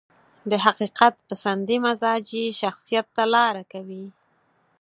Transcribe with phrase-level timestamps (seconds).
[0.51, 4.05] د حقيقت پسندي مزاج يې شخصيت ته لاره کوي.